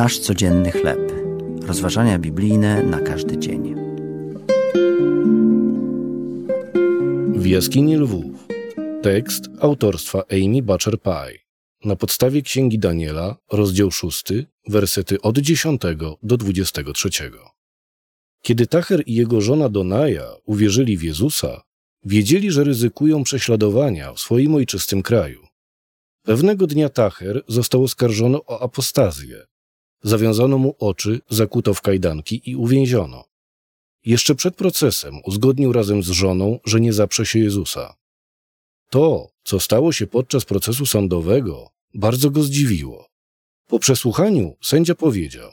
Nasz 0.00 0.18
codzienny 0.18 0.72
chleb. 0.72 1.12
Rozważania 1.62 2.18
biblijne 2.18 2.82
na 2.82 3.00
każdy 3.00 3.38
dzień. 3.38 3.74
W 7.34 7.46
jaskini 7.46 7.96
lwów. 7.96 8.48
Tekst 9.02 9.44
autorstwa 9.60 10.22
Amy 10.30 10.62
Butcher 10.62 11.00
Pye. 11.00 11.38
Na 11.84 11.96
podstawie 11.96 12.42
Księgi 12.42 12.78
Daniela, 12.78 13.36
rozdział 13.52 13.90
6, 13.90 14.24
wersety 14.68 15.20
od 15.20 15.38
10 15.38 15.82
do 16.22 16.36
23. 16.36 17.08
Kiedy 18.42 18.66
Tacher 18.66 19.02
i 19.06 19.14
jego 19.14 19.40
żona 19.40 19.68
Donaja 19.68 20.26
uwierzyli 20.44 20.96
w 20.96 21.02
Jezusa, 21.02 21.62
wiedzieli, 22.04 22.50
że 22.50 22.64
ryzykują 22.64 23.24
prześladowania 23.24 24.12
w 24.12 24.20
swoim 24.20 24.54
ojczystym 24.54 25.02
kraju. 25.02 25.46
Pewnego 26.22 26.66
dnia 26.66 26.88
Tacher 26.88 27.42
został 27.48 27.84
oskarżony 27.84 28.38
o 28.46 28.62
apostazję. 28.62 29.50
Zawiązano 30.02 30.58
mu 30.58 30.74
oczy, 30.78 31.20
zakuto 31.30 31.74
w 31.74 31.80
kajdanki 31.80 32.50
i 32.50 32.56
uwięziono. 32.56 33.24
Jeszcze 34.04 34.34
przed 34.34 34.56
procesem 34.56 35.14
uzgodnił 35.24 35.72
razem 35.72 36.02
z 36.02 36.10
żoną, 36.10 36.58
że 36.64 36.80
nie 36.80 36.92
zaprze 36.92 37.26
się 37.26 37.38
Jezusa. 37.38 37.94
To, 38.90 39.30
co 39.44 39.60
stało 39.60 39.92
się 39.92 40.06
podczas 40.06 40.44
procesu 40.44 40.86
sądowego, 40.86 41.68
bardzo 41.94 42.30
go 42.30 42.42
zdziwiło. 42.42 43.08
Po 43.66 43.78
przesłuchaniu 43.78 44.56
sędzia 44.62 44.94
powiedział: 44.94 45.50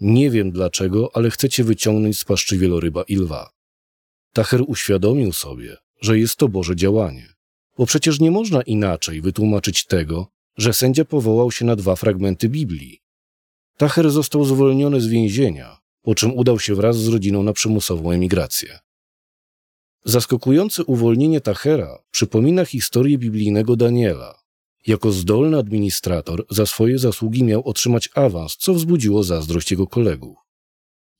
Nie 0.00 0.30
wiem 0.30 0.50
dlaczego, 0.50 1.10
ale 1.14 1.30
chcecie 1.30 1.64
wyciągnąć 1.64 2.18
z 2.18 2.24
paszczy 2.24 2.58
wieloryba 2.58 3.02
i 3.02 3.16
lwa. 3.16 3.50
Tacher 4.32 4.62
uświadomił 4.66 5.32
sobie, 5.32 5.76
że 6.00 6.18
jest 6.18 6.36
to 6.36 6.48
Boże 6.48 6.76
działanie, 6.76 7.34
bo 7.78 7.86
przecież 7.86 8.20
nie 8.20 8.30
można 8.30 8.62
inaczej 8.62 9.20
wytłumaczyć 9.20 9.86
tego, 9.86 10.26
że 10.56 10.72
sędzia 10.72 11.04
powołał 11.04 11.50
się 11.50 11.64
na 11.64 11.76
dwa 11.76 11.96
fragmenty 11.96 12.48
Biblii. 12.48 13.03
Tacher 13.76 14.10
został 14.10 14.44
zwolniony 14.44 15.00
z 15.00 15.06
więzienia, 15.06 15.78
po 16.02 16.14
czym 16.14 16.34
udał 16.34 16.58
się 16.58 16.74
wraz 16.74 16.96
z 16.96 17.08
rodziną 17.08 17.42
na 17.42 17.52
przymusową 17.52 18.10
emigrację. 18.10 18.78
Zaskakujące 20.04 20.84
uwolnienie 20.84 21.40
Tachera 21.40 21.98
przypomina 22.10 22.64
historię 22.64 23.18
biblijnego 23.18 23.76
Daniela. 23.76 24.38
Jako 24.86 25.12
zdolny 25.12 25.58
administrator 25.58 26.44
za 26.50 26.66
swoje 26.66 26.98
zasługi 26.98 27.44
miał 27.44 27.68
otrzymać 27.68 28.10
awans, 28.14 28.56
co 28.56 28.74
wzbudziło 28.74 29.24
zazdrość 29.24 29.70
jego 29.70 29.86
kolegów. 29.86 30.36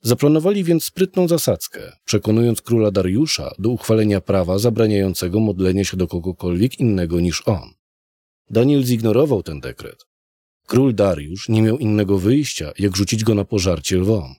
Zaplanowali 0.03 0.65
więc 0.65 0.85
sprytną 0.85 1.29
zasadzkę, 1.29 1.97
przekonując 2.05 2.63
króla 2.63 2.91
Dariusza 2.91 3.55
do 3.59 3.71
uchwalenia 3.71 4.21
prawa 4.21 4.59
zabraniającego 4.59 5.41
modlenia 5.41 5.85
się 5.85 5.97
do 5.97 6.09
kogokolwiek 6.09 6.81
innego 6.81 7.21
niż 7.21 7.43
on. 7.49 7.71
Daniel 8.51 8.85
zignorował 8.85 9.43
ten 9.43 9.61
dekret. 9.61 10.07
Król 10.67 10.95
Dariusz 10.95 11.49
nie 11.49 11.63
miał 11.63 11.79
innego 11.79 12.19
wyjścia, 12.19 12.73
jak 12.79 12.97
rzucić 12.97 13.25
go 13.25 13.35
na 13.35 13.45
pożarcie 13.45 13.97
lwom. 13.97 14.35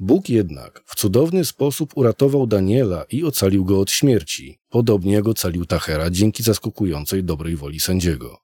Bóg 0.00 0.28
jednak 0.28 0.82
w 0.86 0.96
cudowny 0.96 1.44
sposób 1.44 1.96
uratował 1.96 2.46
Daniela 2.46 3.04
i 3.10 3.24
ocalił 3.24 3.64
go 3.64 3.80
od 3.80 3.90
śmierci, 3.90 4.58
podobnie 4.68 5.12
jak 5.12 5.28
ocalił 5.28 5.64
Tachera 5.66 6.10
dzięki 6.10 6.42
zaskakującej 6.42 7.24
dobrej 7.24 7.56
woli 7.56 7.80
sędziego. 7.80 8.38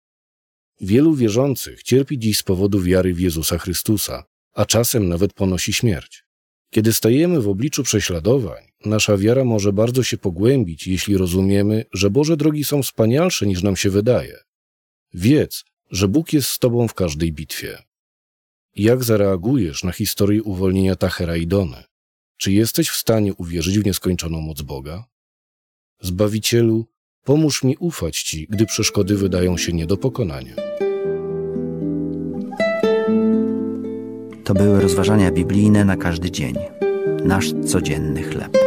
Wielu 0.81 1.15
wierzących 1.15 1.83
cierpi 1.83 2.19
dziś 2.19 2.39
z 2.39 2.43
powodu 2.43 2.81
wiary 2.81 3.15
w 3.15 3.21
Jezusa 3.21 3.59
Chrystusa, 3.59 4.25
a 4.53 4.67
czasem 4.67 5.09
nawet 5.09 5.33
ponosi 5.33 5.73
śmierć. 5.73 6.25
Kiedy 6.71 6.93
stajemy 6.93 7.41
w 7.41 7.49
obliczu 7.49 7.83
prześladowań, 7.83 8.63
nasza 8.85 9.17
wiara 9.17 9.45
może 9.45 9.73
bardzo 9.73 10.03
się 10.03 10.19
pogłębić, 10.19 10.87
jeśli 10.87 11.17
rozumiemy, 11.17 11.85
że 11.93 12.11
Boże 12.11 12.37
drogi 12.37 12.65
są 12.65 12.83
wspanialsze 12.83 13.47
niż 13.47 13.63
nam 13.63 13.77
się 13.77 13.91
wydaje. 13.91 14.39
Wiedz, 15.13 15.65
że 15.95 16.09
Bóg 16.09 16.33
jest 16.33 16.49
z 16.49 16.59
Tobą 16.59 16.89
w 16.89 16.95
każdej 16.95 17.33
bitwie. 17.33 17.79
Jak 18.77 19.05
zareagujesz 19.05 19.85
na 19.85 19.93
historię 19.93 20.43
uwolnienia 20.43 20.97
Tachera 20.97 21.37
i 21.37 21.47
Dony? 21.47 21.85
Czy 22.37 22.53
jesteś 22.53 22.89
w 22.89 22.97
stanie 22.97 23.35
uwierzyć 23.35 23.79
w 23.79 23.87
nieskończoną 23.87 24.41
moc 24.41 24.63
Boga? 24.63 25.05
Zbawicielu, 26.01 26.87
pomóż 27.25 27.63
mi 27.63 27.77
ufać 27.77 28.23
Ci, 28.23 28.47
gdy 28.51 28.67
przeszkody 28.67 29.17
wydają 29.17 29.57
się 29.57 29.73
nie 29.73 29.87
do 29.87 29.97
pokonania. 29.97 30.55
To 34.45 34.55
były 34.55 34.81
rozważania 34.81 35.31
biblijne 35.31 35.85
na 35.85 35.97
każdy 35.97 36.31
dzień. 36.31 36.55
Nasz 37.25 37.53
codzienny 37.67 38.23
chleb. 38.23 38.64